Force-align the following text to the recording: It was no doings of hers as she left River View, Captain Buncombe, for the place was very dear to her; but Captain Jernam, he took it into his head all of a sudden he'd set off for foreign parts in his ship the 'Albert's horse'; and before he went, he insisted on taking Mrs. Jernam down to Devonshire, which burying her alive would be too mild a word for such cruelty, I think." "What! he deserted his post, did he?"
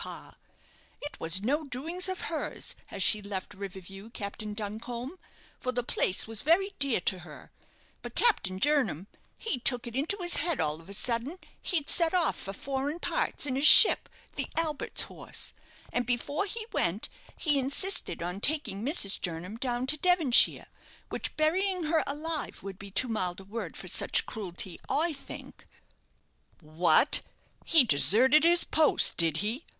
It 0.99 1.19
was 1.19 1.43
no 1.43 1.63
doings 1.65 2.09
of 2.09 2.21
hers 2.21 2.73
as 2.89 3.03
she 3.03 3.21
left 3.21 3.53
River 3.53 3.79
View, 3.79 4.09
Captain 4.09 4.55
Buncombe, 4.55 5.19
for 5.59 5.71
the 5.71 5.83
place 5.83 6.25
was 6.25 6.41
very 6.41 6.71
dear 6.79 6.99
to 7.01 7.19
her; 7.19 7.51
but 8.01 8.15
Captain 8.15 8.59
Jernam, 8.59 9.05
he 9.37 9.59
took 9.59 9.85
it 9.85 9.95
into 9.95 10.17
his 10.19 10.37
head 10.37 10.59
all 10.59 10.81
of 10.81 10.89
a 10.89 10.95
sudden 10.95 11.37
he'd 11.61 11.87
set 11.87 12.15
off 12.15 12.35
for 12.35 12.51
foreign 12.51 12.97
parts 12.99 13.45
in 13.45 13.55
his 13.55 13.67
ship 13.67 14.09
the 14.37 14.47
'Albert's 14.57 15.03
horse'; 15.03 15.53
and 15.93 16.07
before 16.07 16.47
he 16.47 16.65
went, 16.71 17.07
he 17.37 17.59
insisted 17.59 18.23
on 18.23 18.41
taking 18.41 18.83
Mrs. 18.83 19.21
Jernam 19.21 19.55
down 19.59 19.85
to 19.85 19.97
Devonshire, 19.97 20.65
which 21.09 21.37
burying 21.37 21.83
her 21.83 22.03
alive 22.07 22.63
would 22.63 22.79
be 22.79 22.89
too 22.89 23.07
mild 23.07 23.39
a 23.39 23.43
word 23.43 23.77
for 23.77 23.87
such 23.87 24.25
cruelty, 24.25 24.79
I 24.89 25.13
think." 25.13 25.67
"What! 26.59 27.21
he 27.63 27.83
deserted 27.83 28.43
his 28.43 28.63
post, 28.63 29.15
did 29.15 29.37
he?" 29.45 29.63